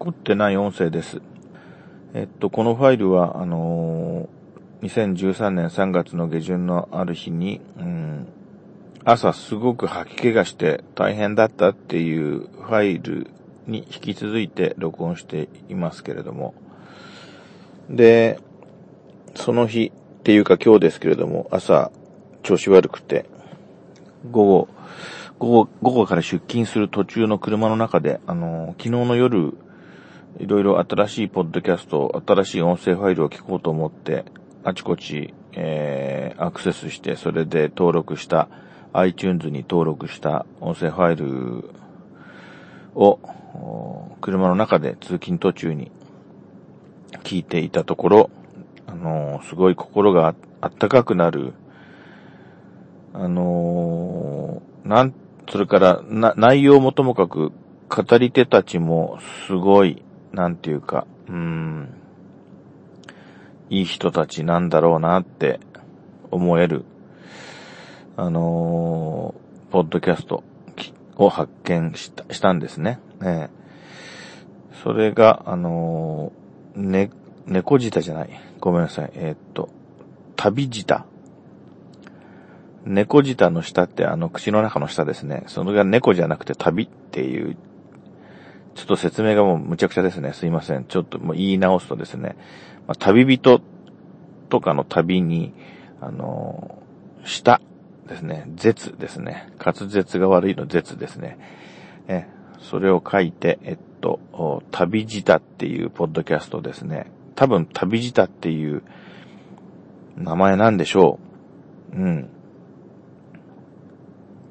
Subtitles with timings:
[0.00, 1.20] 凝ってない音声です。
[2.14, 8.26] えっと、このファイルは、あのー、2013年3月の下旬のある日に、うん、
[9.04, 13.30] 朝すごく吐き気がして大変だったっていうファイル
[13.66, 16.54] に引き続いて録音していますけれども、
[17.90, 18.40] で、
[19.34, 21.92] その日っていうか今日ですけれども、朝
[22.42, 23.26] 調子悪くて、
[24.30, 24.68] 午後、
[25.38, 29.52] 午後、午後から出勤する途中の車の中で、あの、昨日の夜、
[30.38, 34.24] いろいろ新しいポッドキャスト、新しい音声ファイルを聞こうと思って、
[34.62, 38.48] あちこち、えー、アクセスして、それで登録した、
[38.92, 41.70] iTunes に登録した音声ファイル
[42.94, 43.18] を、
[44.20, 45.90] 車の中で通勤途中に
[47.22, 48.30] 聞いていたところ、
[48.86, 51.52] あのー、すごい心があったかくなる、
[53.12, 55.14] あのー、なん、
[55.50, 57.52] それから、な、内容もともかく、
[57.88, 60.02] 語り手たちも、すごい、
[60.32, 61.94] なんていうか、うーん、
[63.68, 65.60] いい人たちなんだろうなって
[66.30, 66.84] 思える、
[68.16, 70.42] あのー、ポッドキャスト
[71.16, 72.98] を発見した、したんですね。
[73.20, 73.50] ね
[74.82, 77.10] それが、あのー、ね、
[77.46, 78.40] 猫舌じゃない。
[78.60, 79.10] ごめんなさい。
[79.14, 79.68] えー、っと、
[80.36, 81.04] 旅舌。
[82.84, 85.44] 猫舌の下ってあの口の中の下ですね。
[85.46, 87.56] それが猫じゃなくて旅っていう、
[88.74, 90.32] ちょっと説明がもうむちゃくちゃですね。
[90.32, 90.84] すいません。
[90.84, 92.36] ちょっともう言い直すとですね、
[92.86, 93.60] まあ、旅人
[94.48, 95.52] とかの旅に、
[96.00, 97.60] あのー、下
[98.08, 98.44] ですね。
[98.54, 99.52] 絶ですね。
[99.58, 101.38] 滑舌が悪いの絶ですね。
[102.08, 102.26] え、
[102.58, 107.10] それを書いて、えっと、旅舌っていうポッドキャストですね。
[107.34, 108.82] 多分旅舌っていう
[110.16, 111.18] 名前なんでしょ
[111.92, 111.96] う。
[111.96, 112.30] うん。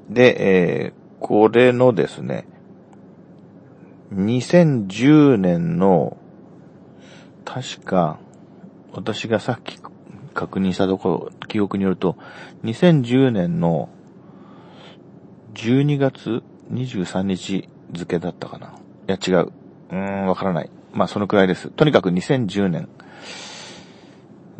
[0.09, 2.47] で、えー、これのですね、
[4.13, 6.17] 2010年の、
[7.45, 8.19] 確か、
[8.91, 9.79] 私がさっき
[10.33, 12.17] 確認したところ、記憶によると、
[12.63, 13.89] 2010年の
[15.53, 18.73] 12月23日付だったかな。
[19.07, 19.51] いや、違う。
[19.91, 20.69] うーん、わからない。
[20.93, 21.69] まあ、そのくらいです。
[21.69, 22.89] とにかく2010年。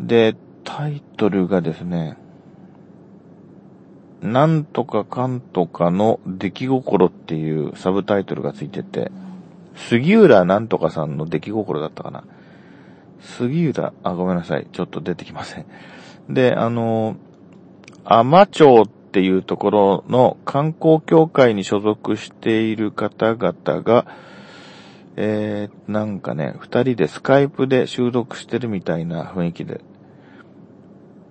[0.00, 2.16] で、タイトルがですね、
[4.22, 9.10] なんとかかんとかの出来心っていうサブタイトルがついてて、
[9.88, 12.24] 杉浦なんとかさんの出来心だったかな。
[13.20, 14.66] 杉浦、あ、ごめんなさい。
[14.70, 15.66] ちょっと出てきません。
[16.28, 17.16] で、あの、
[18.04, 24.06] 甘町っていうところの観光協会に所属している方々が、
[25.16, 29.80] えー、なんかね、二人でスカイプで収録してるみたいな雰囲気で、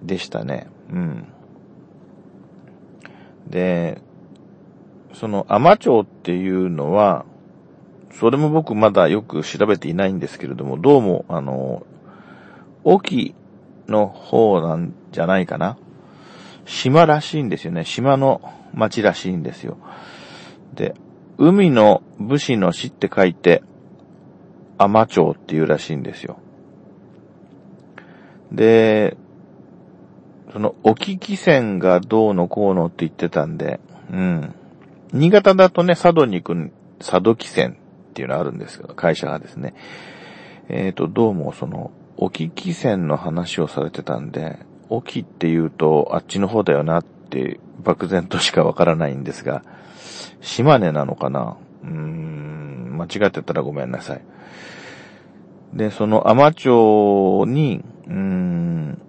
[0.03, 0.67] でしたね。
[0.91, 1.27] うん。
[3.47, 4.01] で、
[5.13, 7.25] その、甘町っていうのは、
[8.13, 11.85] それも僕まだよく調べていないんですけれども、どうも、あの、
[12.83, 13.35] 沖
[13.87, 15.77] の方なんじゃないかな。
[16.65, 17.85] 島らしいんですよね。
[17.85, 18.41] 島の
[18.73, 19.77] 町らしいんですよ。
[20.73, 20.95] で、
[21.37, 23.63] 海の武士の死って書いて、
[24.77, 26.39] 甘町っていうらしいんですよ。
[28.51, 29.17] で、
[30.51, 33.79] その、沖汽船がどうのこうのって言ってたんで、
[34.11, 34.53] うん。
[35.13, 37.77] 新潟だとね、佐渡に行く、佐渡汽船
[38.09, 39.73] っていうのはあるんですけど、会社がですね。
[40.67, 44.59] えっ、ー、と、どうもその、沖汽船の話をされてたんで、
[44.89, 49.63] 沖って言うと、あっちの方だよなって、漠然としかわからないんですが、
[50.41, 51.57] 島根なのかな？
[51.83, 54.21] うーん、間違ってたらごめんなさい。
[55.73, 59.01] で、その甘町に、うーん、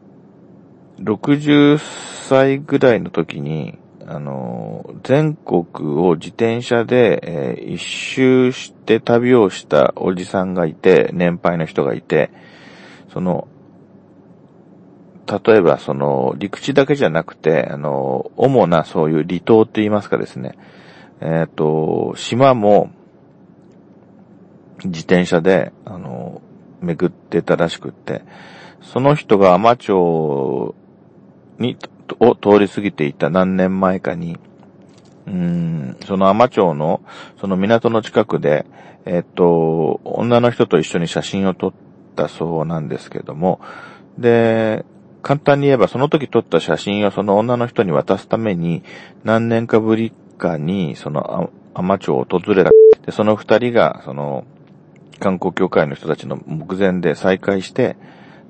[1.01, 1.79] 60
[2.29, 3.79] 歳ぐらいの時に、
[4.13, 5.67] あの、全国
[6.01, 12.33] を自転車で、えー、一周して旅をしたおじさんがいて、年配の人がいて、
[13.13, 13.47] その、
[15.45, 20.59] 例えばその、陸地だけじゃなくて、あの、主なそういう離島って言いますかですね、
[21.21, 22.91] えっ、ー、と、島も、
[24.85, 26.43] 自転車で、あの、
[26.81, 28.25] 巡ってたらしくって、
[28.83, 30.75] その人が甘町
[31.61, 31.77] に、
[32.19, 34.39] を通り過ぎていた何年前かに、
[35.27, 37.03] うん、その甘町の、
[37.41, 38.67] その港の近くで、
[39.07, 41.73] えっと、女の人と一緒に写真を撮っ
[42.17, 43.61] たそうなんですけども、
[44.19, 44.85] で、
[45.23, 48.83] 簡単に言えばその時撮った写真をその女の人に渡すために、
[49.25, 52.71] 何年かぶりかに、その甘町を訪れた。
[53.05, 54.45] で、その二人が、その、
[55.21, 57.97] 観光協会の人たちの目前で再会して、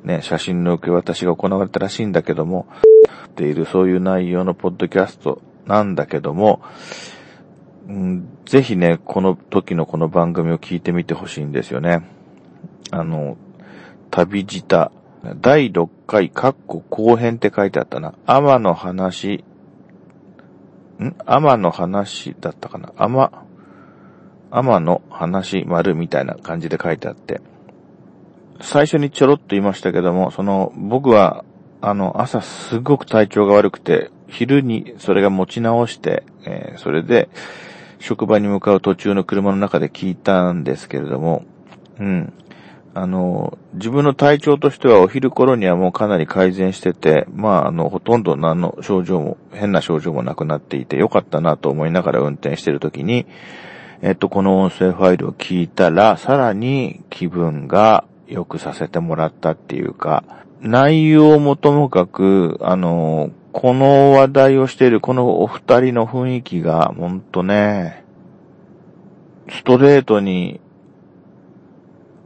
[0.04, 2.66] ね、写真の受け渡しが行われたらしいんだけども、
[3.40, 6.60] ているそういう内容のポッドキャストなんだけども、
[7.88, 12.06] うん、ぜひね、この時のこの番組を聞いてみてほしいんですよね。
[12.90, 13.38] あの、
[14.10, 14.92] 旅舌、
[15.40, 18.12] 第6回、カッコ後編って書いてあったな。
[18.26, 19.42] 天の話、
[20.98, 21.14] ん？
[21.24, 22.92] 天の話だったかな？
[22.98, 23.30] 天、
[24.50, 27.40] 天の話丸みたいな感じで書いてあって。
[28.60, 31.46] 最初にちょろっと言いましたけども、その、僕は、
[31.80, 37.28] あの、朝すごく体調が悪くて、昼にそれが持ち直して、えー、それで、
[37.98, 41.44] 職場に向かう途中の車の中で聞いたんですけれども、
[41.98, 42.32] うん。
[42.92, 53.26] あの、自分の体調としてはお昼頃にはもうかなり改善してて、まあ、あの、ほとんど何の症状も、変な症状もなくなっていてよかったなと思いながら運転してるときに、
[54.02, 60.24] えっと、この音声ファイルを聞いたら、さらに気分が良くさせてもらったっていうか、
[60.60, 68.04] 内容もともかく、あの、この話題をしているこのお二人の雰囲気が、ほんとね、
[69.48, 70.60] ストレートに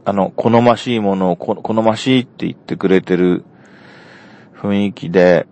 [0.07, 3.43] あの、好ましいものを好ましいって言ってくれてる
[4.55, 5.47] 雰囲気で、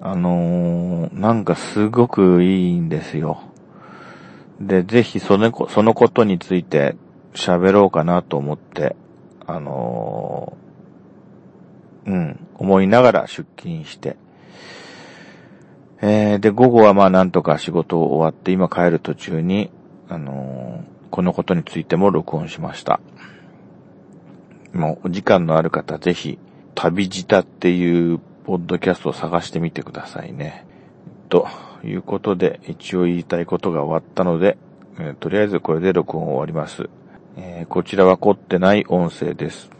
[0.00, 3.42] あのー、なんかすごくいいんですよ。
[4.58, 6.96] で、ぜひその、そのことについて
[7.34, 8.96] 喋ろうかなと思って、
[9.46, 10.69] あのー、
[12.06, 14.16] うん、思いながら出勤して、
[16.02, 19.70] えー、で、午後はまあなんとか仕事を終わって今帰る途中に、
[20.08, 23.00] あのーこのことについても録音しました。
[24.72, 26.38] もう、お時間のある方、ぜひ、
[26.74, 30.64] 旅舌っていうポッドキャストを探してみてくださいね。
[31.28, 31.48] と
[31.84, 34.56] いうことで、一応言いたいことが終わったので、
[34.98, 36.88] えー、とりあえずこれで録音を終わります。
[37.36, 39.70] えー、こちらは凝ってない音声です。